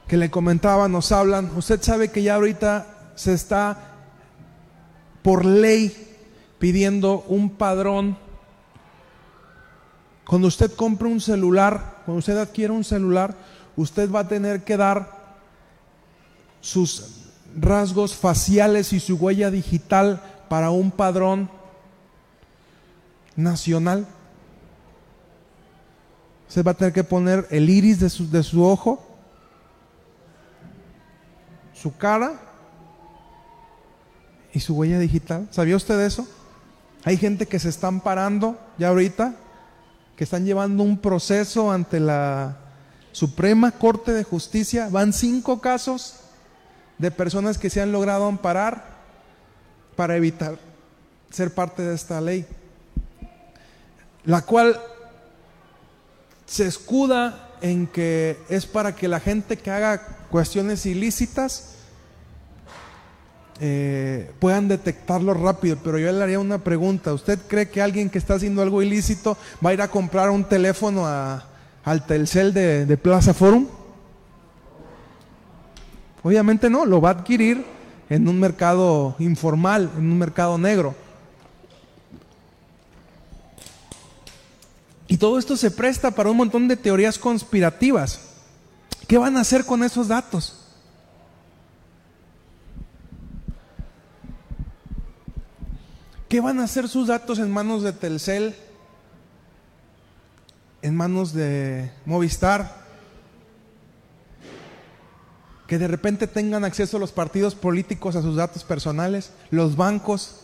[0.07, 3.95] que le comentaba nos hablan, usted sabe que ya ahorita se está
[5.23, 6.15] por ley
[6.59, 8.19] pidiendo un padrón.
[10.27, 13.35] Cuando usted compra un celular, cuando usted adquiere un celular,
[13.77, 15.39] usted va a tener que dar
[16.61, 21.51] sus rasgos faciales y su huella digital para un padrón
[23.37, 24.07] nacional.
[26.49, 29.05] Se va a tener que poner el iris de su, de su ojo,
[31.75, 32.35] su cara
[34.53, 35.49] y su huella digital.
[35.51, 36.27] ¿Sabía usted eso?
[37.05, 39.35] Hay gente que se están parando ya ahorita,
[40.17, 42.57] que están llevando un proceso ante la
[43.13, 44.89] Suprema Corte de Justicia.
[44.91, 46.21] Van cinco casos
[46.99, 48.96] de personas que se han logrado amparar
[49.97, 50.59] para evitar
[51.31, 52.47] ser parte de esta ley,
[54.25, 54.81] la cual
[56.47, 61.73] se escuda en que es para que la gente que haga cuestiones ilícitas
[63.59, 67.15] eh, puedan detectarlo rápido, pero yo le haría una pregunta.
[67.15, 70.45] ¿Usted cree que alguien que está haciendo algo ilícito va a ir a comprar un
[70.45, 73.67] teléfono al Telcel de, de Plaza Forum?
[76.23, 77.76] Obviamente no, lo va a adquirir
[78.09, 80.95] en un mercado informal, en un mercado negro.
[85.09, 88.21] Y todo esto se presta para un montón de teorías conspirativas.
[89.07, 90.67] ¿Qué van a hacer con esos datos?
[96.29, 98.57] ¿Qué van a hacer sus datos en manos de Telcel?
[100.83, 102.86] ¿En manos de Movistar?
[105.67, 110.43] Que de repente tengan acceso los partidos políticos a sus datos personales, los bancos.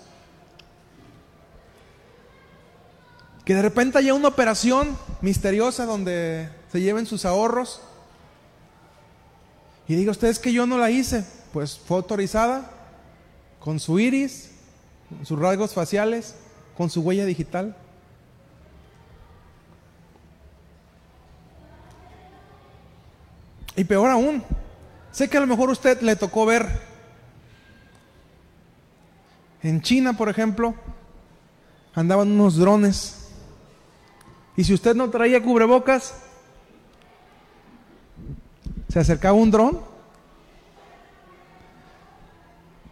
[3.44, 7.80] Que de repente haya una operación misteriosa donde se lleven sus ahorros.
[9.86, 11.24] Y diga ustedes que yo no la hice.
[11.52, 12.70] Pues fue autorizada
[13.60, 14.50] con su iris,
[15.22, 16.34] sus rasgos faciales,
[16.76, 17.76] con su huella digital.
[23.76, 24.42] Y peor aún,
[25.12, 26.66] sé que a lo mejor usted le tocó ver
[29.62, 30.74] en China, por ejemplo,
[31.94, 33.28] andaban unos drones.
[34.56, 36.14] Y si usted no traía cubrebocas,
[38.88, 39.80] se acercaba un dron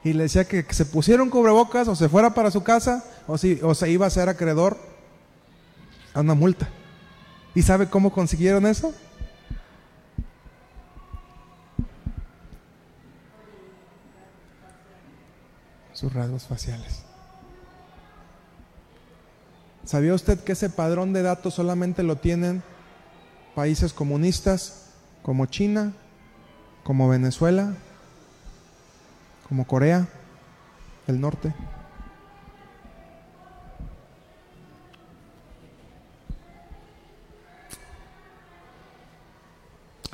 [0.03, 3.61] y le decía que, se pusieron cubrebocas o se fuera para su casa o, si,
[3.63, 4.79] o se iba a ser acreedor
[6.15, 6.69] a una multa.
[7.55, 8.95] ¿Y sabe cómo consiguieron eso?
[16.01, 17.03] Sus rasgos faciales.
[19.85, 22.63] ¿Sabía usted que ese padrón de datos solamente lo tienen
[23.55, 24.87] países comunistas
[25.23, 25.93] como China,
[26.85, 27.75] como Venezuela,
[29.47, 30.09] como Corea
[31.07, 31.53] del Norte.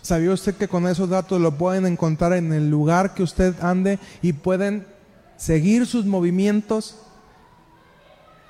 [0.02, 4.00] ¿Sabía usted que con esos datos lo pueden encontrar en el lugar que usted ande
[4.22, 4.95] y pueden
[5.36, 6.96] seguir sus movimientos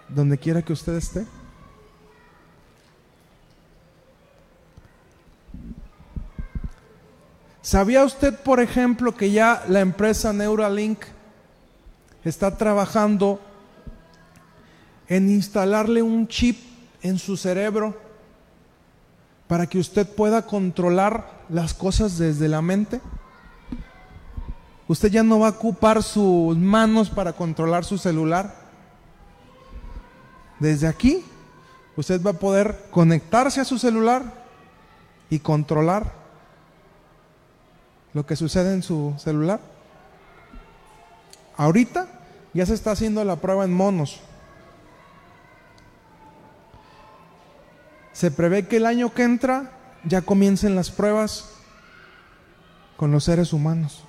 [0.09, 1.27] donde quiera que usted esté?
[7.67, 11.01] ¿Sabía usted, por ejemplo, que ya la empresa Neuralink
[12.25, 13.41] está trabajando
[15.09, 16.61] en instalarle un chip
[17.03, 17.99] en su cerebro
[19.49, 23.01] para que usted pueda controlar las cosas desde la mente?
[24.89, 28.55] Usted ya no va a ocupar sus manos para controlar su celular.
[30.61, 31.25] Desde aquí,
[31.97, 34.23] usted va a poder conectarse a su celular
[35.29, 36.13] y controlar
[38.15, 39.61] lo que sucede en su celular.
[41.57, 42.07] Ahorita
[42.55, 44.21] ya se está haciendo la prueba en monos.
[48.13, 49.73] Se prevé que el año que entra
[50.05, 51.51] ya comiencen las pruebas
[52.97, 54.06] con los seres humanos.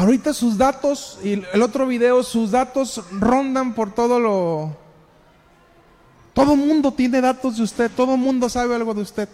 [0.00, 4.74] Ahorita sus datos, y el otro video, sus datos rondan por todo lo,
[6.32, 9.28] todo mundo tiene datos de usted, todo mundo sabe algo de usted.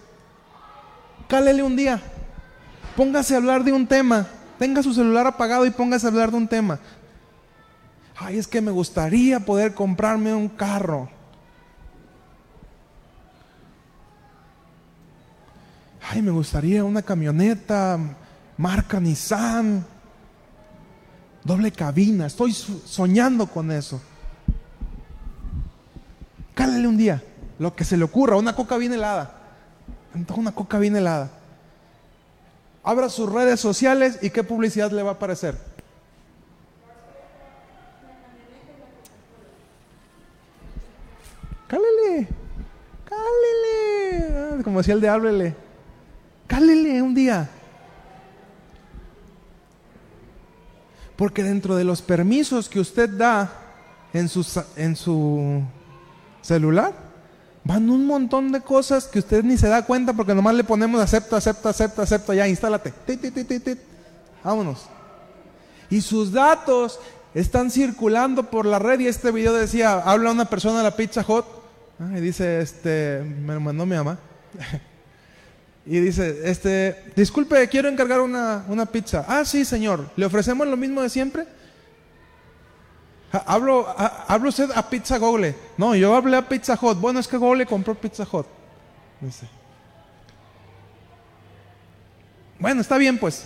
[1.28, 2.02] Cálele un día,
[2.96, 4.26] póngase a hablar de un tema,
[4.58, 6.80] tenga su celular apagado y póngase a hablar de un tema.
[8.16, 11.08] Ay, es que me gustaría poder comprarme un carro.
[16.10, 18.00] Ay, me gustaría una camioneta
[18.56, 19.86] marca Nissan,
[21.46, 22.26] doble cabina.
[22.26, 24.00] Estoy soñando con eso.
[26.54, 27.22] Cálale un día,
[27.58, 29.32] lo que se le ocurra, una coca bien helada.
[30.34, 31.30] Una coca bien helada.
[32.82, 35.58] Abra sus redes sociales y qué publicidad le va a aparecer.
[41.68, 42.28] Cálele,
[43.04, 44.62] cálele.
[44.62, 45.54] Como decía el de háblele.
[46.46, 47.50] Cálele un día.
[51.16, 53.50] Porque dentro de los permisos que usted da
[54.12, 54.46] en su,
[54.76, 55.62] en su
[56.42, 56.92] celular,
[57.64, 61.00] van un montón de cosas que usted ni se da cuenta porque nomás le ponemos
[61.00, 62.92] acepto, acepto, acepto, acepto, ya, instálate.
[64.44, 64.86] Vámonos.
[65.90, 67.00] Y sus datos
[67.34, 71.24] están circulando por la red y este video decía, habla una persona de la Pizza
[71.26, 71.44] Hut
[71.98, 74.18] ah, y dice, este, me lo mandó mi mamá.
[75.86, 79.24] y dice, este, disculpe, quiero encargar una, una pizza.
[79.28, 81.46] Ah, sí, señor, ¿le ofrecemos lo mismo de siempre?
[83.30, 85.54] Hablo, hablo usted a Pizza Google.
[85.76, 86.98] No, yo hablé a Pizza Hut.
[86.98, 88.46] Bueno, es que Google compró Pizza Hut.
[89.20, 89.46] Dice.
[92.58, 93.44] Bueno, está bien pues.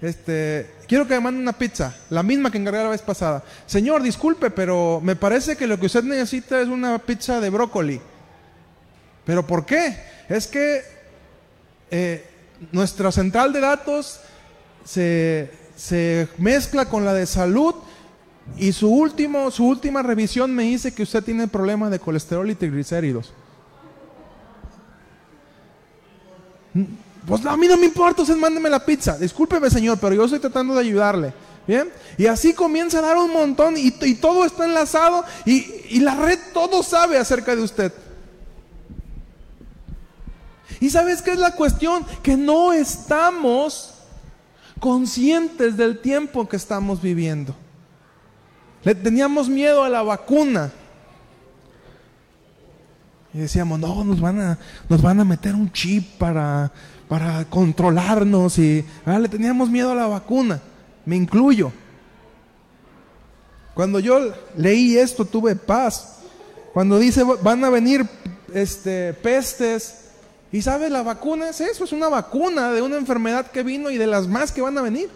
[0.00, 3.44] Este, quiero que me mande una pizza, la misma que encargué la vez pasada.
[3.66, 8.00] Señor, disculpe, pero me parece que lo que usted necesita es una pizza de brócoli.
[9.24, 9.96] ¿Pero por qué?
[10.28, 10.82] Es que
[11.94, 12.24] eh,
[12.72, 14.18] nuestra central de datos
[14.82, 17.74] se, se mezcla con la de salud
[18.56, 22.54] y su, último, su última revisión me dice que usted tiene problemas de colesterol y
[22.54, 23.34] triglicéridos.
[27.26, 29.18] Pues a mí no me importa, usted mándeme la pizza.
[29.18, 31.34] Discúlpeme, señor, pero yo estoy tratando de ayudarle.
[31.66, 31.90] ¿Bien?
[32.16, 36.38] Y así comienza a dar un montón y, todo está enlazado y, y la red
[36.54, 37.92] todo sabe acerca de usted.
[40.82, 42.04] ¿Y sabes qué es la cuestión?
[42.22, 43.94] Que no estamos
[44.80, 47.54] conscientes del tiempo que estamos viviendo.
[48.82, 50.72] Le teníamos miedo a la vacuna.
[53.32, 54.58] Y decíamos, no, nos van a,
[54.88, 56.72] nos van a meter un chip para
[57.12, 60.62] para controlarnos y ah, le teníamos miedo a la vacuna,
[61.04, 61.70] me incluyo.
[63.74, 66.20] Cuando yo leí esto tuve paz.
[66.72, 68.08] Cuando dice van a venir
[68.54, 70.01] este, pestes,
[70.52, 73.96] y sabe, la vacuna es eso, es una vacuna de una enfermedad que vino y
[73.96, 75.08] de las más que van a venir.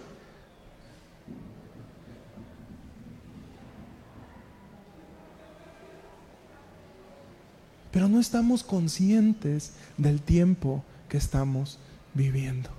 [7.92, 11.78] Pero no estamos conscientes del tiempo que estamos
[12.14, 12.70] viviendo.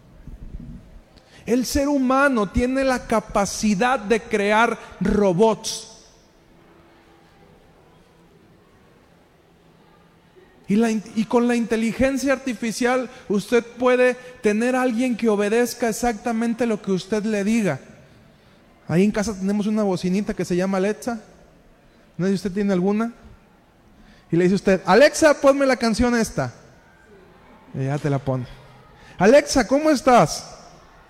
[1.45, 5.96] El ser humano tiene la capacidad de crear robots.
[10.69, 16.91] Y, con la inteligencia artificial usted puede tener a alguien que obedezca exactamente lo que
[16.91, 17.79] usted le diga.
[18.87, 21.21] Ahí en casa tenemos una bocinita que se llama Alexa.
[22.17, 23.13] No sé usted tiene alguna.
[24.29, 26.53] Y le dice usted, Alexa, ponme la canción esta.
[27.73, 28.45] Y ya te la pone.
[29.17, 30.53] Alexa, ¿cómo estás?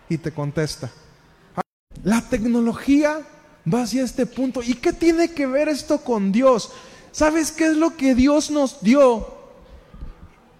[0.07, 0.91] Y te contesta.
[2.03, 3.21] La tecnología
[3.71, 4.61] va hacia este punto.
[4.61, 6.71] ¿Y qué tiene que ver esto con Dios?
[7.11, 9.36] ¿Sabes qué es lo que Dios nos dio?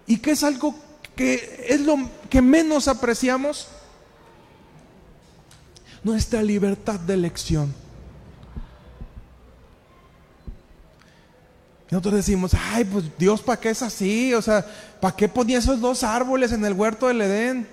[0.08, 0.74] ¿Y qué es algo
[1.14, 1.96] que es lo
[2.30, 3.68] que menos apreciamos?
[6.02, 7.74] Nuestra libertad de elección.
[11.90, 14.32] Nosotros decimos, ay, pues Dios, ¿para qué es así?
[14.34, 14.64] O sea,
[15.00, 17.68] ¿para qué ponía esos dos árboles en el huerto del Edén?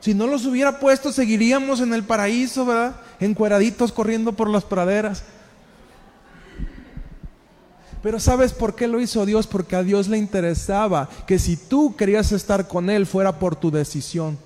[0.00, 2.96] Si no los hubiera puesto, seguiríamos en el paraíso, ¿verdad?
[3.20, 5.24] Encueraditos corriendo por las praderas.
[8.04, 9.46] Pero ¿sabes por qué lo hizo Dios?
[9.46, 13.70] Porque a Dios le interesaba que si tú querías estar con Él fuera por tu
[13.70, 14.36] decisión.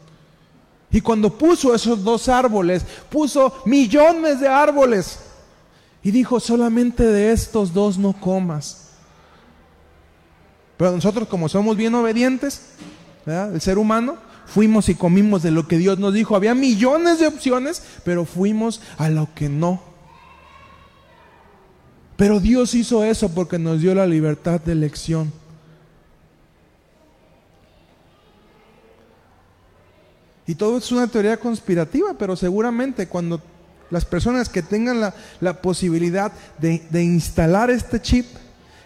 [0.93, 5.19] Y cuando puso esos dos árboles, puso millones de árboles.
[6.05, 8.91] Y dijo, solamente de estos dos no comas.
[10.77, 12.63] Pero nosotros como somos bien obedientes,
[13.27, 16.37] el ser humano, fuimos y comimos de lo que Dios nos dijo.
[16.37, 19.88] Había millones de opciones, pero fuimos a lo que no.
[22.19, 25.33] Pero Dios hizo eso porque nos dio la libertad de elección.
[30.45, 33.41] Y todo es una teoría conspirativa, pero seguramente cuando
[33.89, 38.27] las personas que tengan la, posibilidad de, instalar este chip,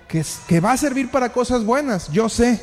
[0.07, 2.61] que, que va a servir para cosas buenas, yo sé.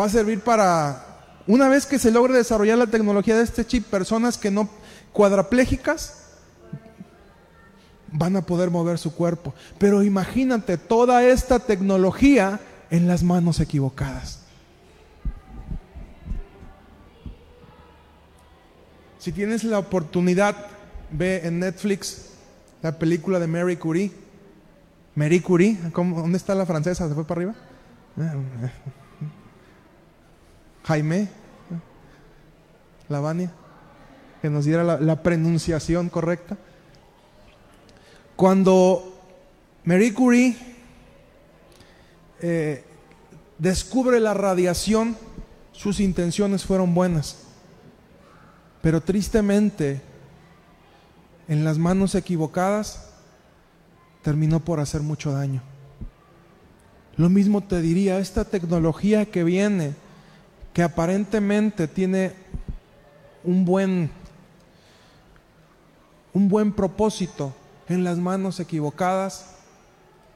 [0.00, 1.04] Va a servir para,
[1.46, 4.70] una vez que se logre desarrollar la tecnología de este chip, personas que no
[5.12, 6.23] cuadraplégicas
[8.14, 9.52] van a poder mover su cuerpo.
[9.78, 12.60] Pero imagínate toda esta tecnología
[12.90, 14.40] en las manos equivocadas.
[19.18, 20.54] Si tienes la oportunidad,
[21.10, 22.30] ve en Netflix
[22.82, 24.12] la película de Mary Curie.
[25.14, 27.08] Mary Curie, ¿dónde está la francesa?
[27.08, 27.54] ¿Se fue para arriba?
[30.84, 31.28] Jaime,
[33.08, 33.50] Lavania,
[34.42, 36.58] que nos diera la, pronunciación correcta.
[38.36, 39.14] Cuando
[39.84, 40.56] Mary Curie
[42.40, 42.82] eh,
[43.58, 45.16] descubre la radiación,
[45.70, 47.44] sus intenciones fueron buenas.
[48.82, 50.02] Pero tristemente,
[51.46, 53.08] en las manos equivocadas,
[54.22, 55.62] terminó por hacer mucho daño.
[57.16, 59.94] Lo mismo te diría, esta tecnología que viene,
[60.72, 62.32] que aparentemente tiene
[63.44, 64.10] un buen,
[66.32, 67.54] un buen propósito
[67.88, 69.54] en las manos equivocadas,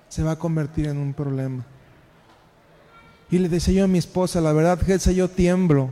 [0.08, 1.64] se va a convertir en un problema.
[3.30, 5.90] Y le decía yo a mi esposa, la verdad, que yo tiemblo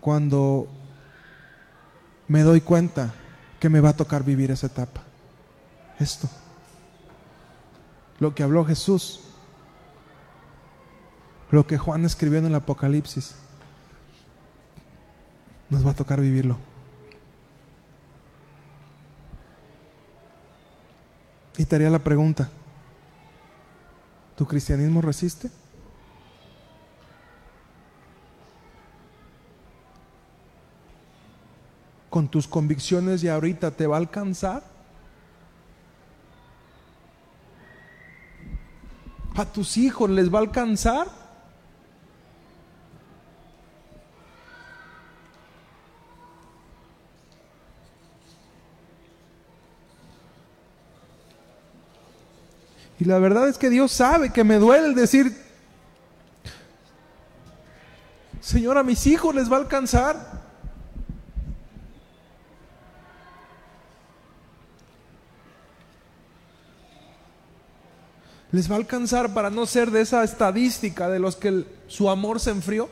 [0.00, 0.68] cuando
[2.28, 3.12] me doy cuenta
[3.58, 5.02] que me va a tocar vivir esa etapa.
[5.98, 6.28] Esto.
[8.18, 9.20] lo que habló Jesús,
[11.50, 13.34] lo que Juan escribió en el Apocalipsis.
[15.70, 16.56] Nos va a tocar vivirlo.
[21.58, 22.50] Y te haría la pregunta,
[24.36, 25.50] ¿tu cristianismo resiste?
[32.10, 34.62] ¿Con tus convicciones y ahorita te va a alcanzar?
[39.34, 41.25] ¿A tus hijos les va a alcanzar?
[52.98, 55.36] Y la verdad es que Dios sabe que me duele el decir,
[58.40, 60.46] Señor, a mis hijos les va a alcanzar.
[68.52, 72.40] les va a alcanzar para no ser de esa estadística de los que su amor
[72.40, 72.88] se enfrió.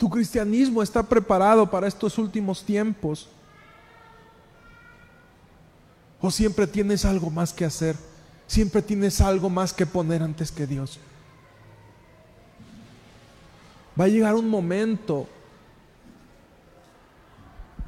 [0.00, 3.28] Tu cristianismo está preparado para estos últimos tiempos.
[6.22, 7.96] O siempre tienes algo más que hacer.
[8.46, 10.98] Siempre tienes algo más que poner antes que Dios.
[14.00, 15.28] Va a llegar un momento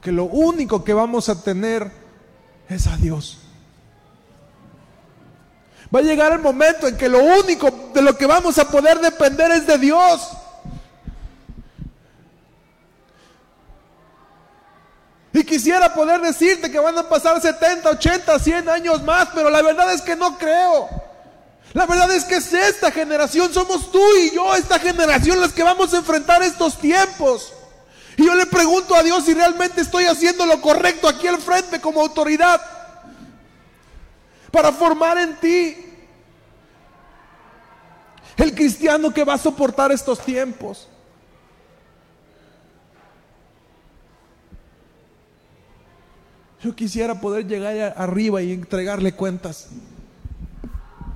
[0.02, 1.90] que lo único que vamos a tener
[2.68, 3.38] es a Dios.
[5.94, 9.00] Va a llegar el momento en que lo único de lo que vamos a poder
[9.00, 10.41] depender es de Dios.
[15.44, 19.92] Quisiera poder decirte que van a pasar 70, 80, 100 años más, pero la verdad
[19.92, 20.88] es que no creo.
[21.72, 25.62] La verdad es que es esta generación, somos tú y yo, esta generación, las que
[25.62, 27.52] vamos a enfrentar estos tiempos.
[28.16, 31.80] Y yo le pregunto a Dios si realmente estoy haciendo lo correcto aquí al frente
[31.80, 32.60] como autoridad
[34.50, 35.76] para formar en ti
[38.36, 40.88] el cristiano que va a soportar estos tiempos.
[46.62, 49.70] Yo quisiera poder llegar arriba y entregarle cuentas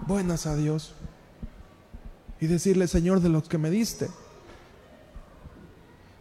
[0.07, 0.95] buenas a Dios
[2.41, 4.09] y decirle, Señor, de los que me diste,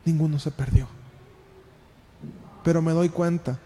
[0.06, 0.88] ninguno se perdió.
[2.64, 3.60] Pero me doy cuenta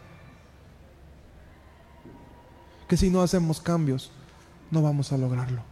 [2.88, 4.12] que si no hacemos cambios,
[4.72, 5.69] no vamos a lograrlo.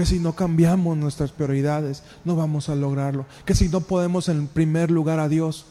[0.00, 3.26] Que si no cambiamos nuestras prioridades, no vamos a lograrlo.
[3.44, 5.66] Que si no podemos en primer lugar a Dios,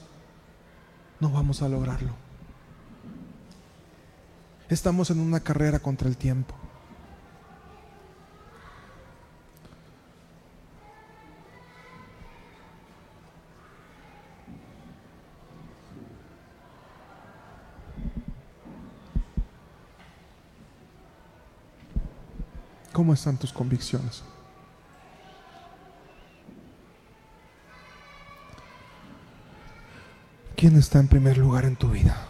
[1.20, 2.12] no vamos a lograrlo.
[4.70, 6.54] Estamos en una carrera contra el tiempo.
[23.00, 24.24] ¿Cómo están tus convicciones?
[30.58, 32.29] ¿Quién está en primer lugar en tu vida?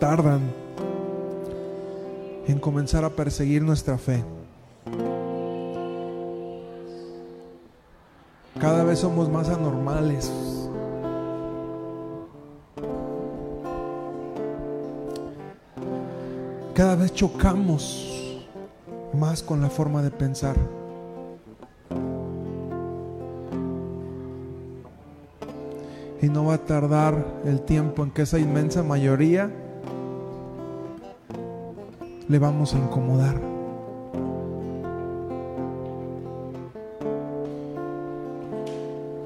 [0.00, 0.40] Tardan
[2.48, 4.24] en comenzar a perseguir nuestra fe.
[8.58, 10.32] Cada vez somos más anormales.
[16.74, 18.40] Cada vez chocamos
[19.12, 20.56] más con la forma de pensar.
[26.22, 29.50] Y no va a tardar el tiempo en que esa inmensa mayoría
[32.30, 33.34] le vamos a incomodar.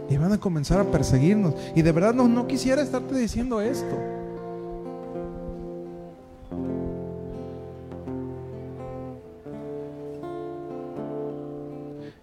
[0.09, 1.55] Y van a comenzar a perseguirnos.
[1.75, 3.95] Y de verdad no, no quisiera estarte diciendo esto.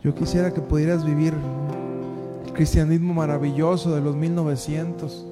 [0.03, 1.35] Yo quisiera que pudieras vivir
[2.43, 5.30] el cristianismo maravilloso de los 1900.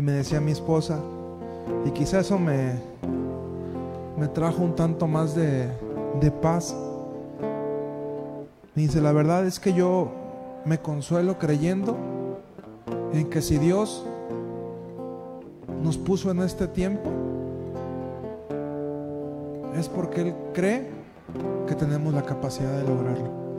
[0.00, 0.98] Y me decía mi esposa,
[1.84, 2.72] y quizás eso me,
[4.18, 5.68] me trajo un tanto más de,
[6.18, 6.74] de paz.
[8.74, 10.10] Dice, la verdad es que yo
[10.64, 11.98] me consuelo creyendo
[13.12, 14.06] en que si Dios
[15.82, 17.10] nos puso en este tiempo,
[19.76, 20.88] es porque Él cree
[21.66, 23.49] que tenemos la capacidad de lograrlo.